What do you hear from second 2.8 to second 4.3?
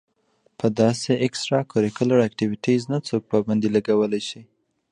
نۀ څوک پابندي لګولے